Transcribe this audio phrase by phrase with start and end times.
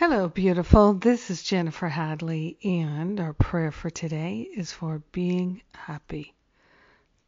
[0.00, 0.94] Hello, beautiful.
[0.94, 6.34] This is Jennifer Hadley, and our prayer for today is for being happy.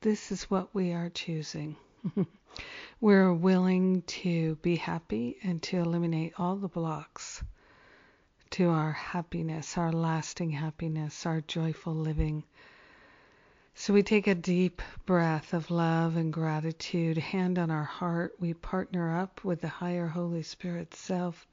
[0.02, 1.74] This is what we are choosing.
[3.00, 7.42] We're willing to be happy and to eliminate all the blocks
[8.50, 12.44] to our happiness, our lasting happiness, our joyful living.
[13.74, 18.34] So we take a deep breath of love and gratitude, hand on our heart.
[18.38, 21.48] We partner up with the higher Holy Spirit self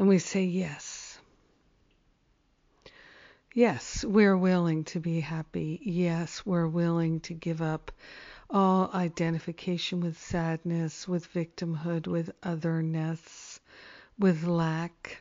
[0.00, 1.18] and we say yes.
[3.52, 5.78] Yes, we're willing to be happy.
[5.82, 7.92] Yes, we're willing to give up
[8.48, 13.60] all identification with sadness, with victimhood, with otherness,
[14.18, 15.19] with lack.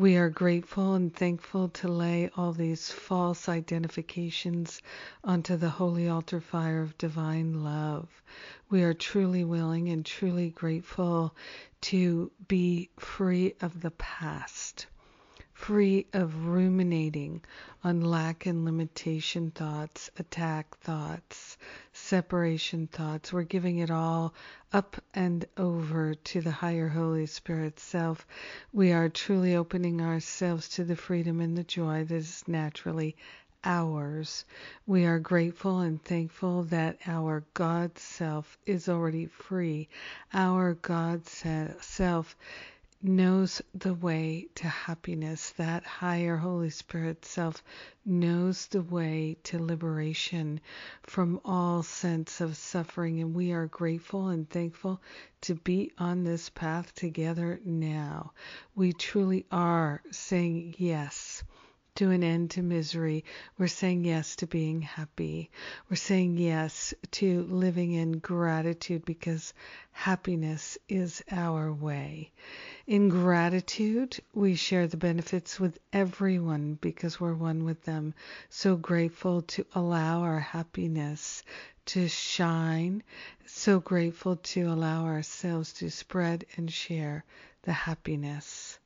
[0.00, 4.80] We are grateful and thankful to lay all these false identifications
[5.22, 8.08] onto the holy altar fire of divine love.
[8.70, 11.36] We are truly willing and truly grateful
[11.82, 14.86] to be free of the past
[15.60, 17.44] free of ruminating
[17.84, 21.58] on lack and limitation thoughts, attack thoughts,
[21.92, 23.30] separation thoughts.
[23.30, 24.32] We're giving it all
[24.72, 28.26] up and over to the higher Holy Spirit self.
[28.72, 33.14] We are truly opening ourselves to the freedom and the joy that is naturally
[33.62, 34.46] ours.
[34.86, 39.90] We are grateful and thankful that our God self is already free.
[40.32, 42.34] Our God self
[43.02, 45.52] knows the way to happiness.
[45.52, 47.62] That higher Holy Spirit self
[48.04, 50.60] knows the way to liberation
[51.02, 53.20] from all sense of suffering.
[53.20, 55.00] And we are grateful and thankful
[55.42, 58.32] to be on this path together now.
[58.74, 61.42] We truly are saying yes
[61.96, 63.24] to an end to misery.
[63.58, 65.50] We're saying yes to being happy.
[65.88, 69.52] We're saying yes to living in gratitude because
[69.90, 72.30] happiness is our way.
[72.90, 78.14] In gratitude, we share the benefits with everyone because we're one with them.
[78.48, 81.44] So grateful to allow our happiness
[81.84, 83.04] to shine.
[83.46, 87.24] So grateful to allow ourselves to spread and share
[87.62, 88.76] the happiness.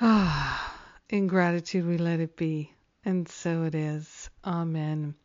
[0.00, 2.72] Ah, in gratitude we let it be.
[3.04, 4.30] And so it is.
[4.44, 5.16] Amen.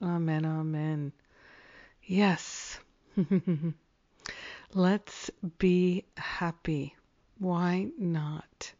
[0.00, 0.46] Amen.
[0.46, 1.12] Amen.
[2.04, 2.78] Yes.
[4.72, 6.96] Let's be happy.
[7.38, 8.72] Why not?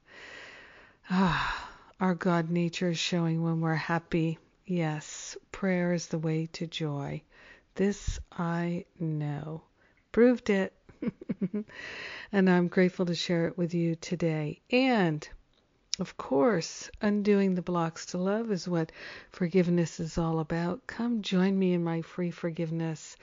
[1.10, 1.70] Ah,
[2.00, 4.38] our God nature is showing when we're happy.
[4.66, 7.22] Yes, prayer is the way to joy.
[7.74, 9.62] This I know.
[10.12, 10.72] Proved it.
[12.32, 14.60] and I'm grateful to share it with you today.
[14.70, 15.28] And
[15.98, 18.92] of course, undoing the blocks to love is what
[19.30, 20.86] forgiveness is all about.
[20.86, 23.16] Come join me in my free forgiveness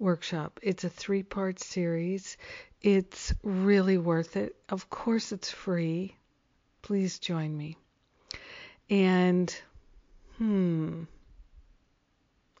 [0.00, 0.58] workshop.
[0.60, 2.36] It's a three part series.
[2.82, 4.56] It's really worth it.
[4.68, 6.16] Of course, it's free.
[6.82, 7.78] Please join me.
[8.90, 9.56] And,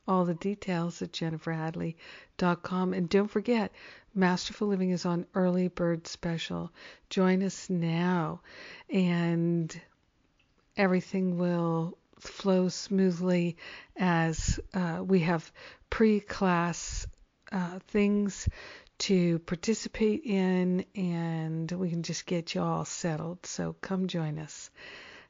[0.08, 2.94] all the details at jenniferhadley.com.
[2.94, 3.72] And don't forget,
[4.14, 6.72] Masterful Living is on early bird special.
[7.10, 8.40] Join us now,
[8.88, 9.78] and
[10.76, 13.56] everything will flow smoothly
[13.96, 15.50] as uh, we have
[15.90, 17.06] pre class
[17.52, 18.48] uh, things
[18.98, 23.44] to participate in, and we can just get you all settled.
[23.44, 24.70] So come join us.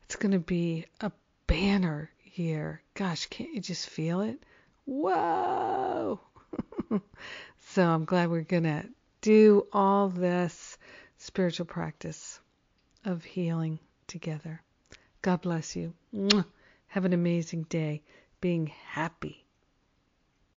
[0.05, 1.11] It's going to be a
[1.47, 2.83] banner year.
[2.95, 4.41] Gosh, can't you just feel it?
[4.87, 6.21] Whoa!
[7.59, 8.85] so I'm glad we're going to
[9.21, 10.79] do all this
[11.19, 12.41] spiritual practice
[13.05, 14.63] of healing together.
[15.23, 15.93] God bless you.
[16.89, 18.03] Have an amazing day
[18.41, 19.46] being happy.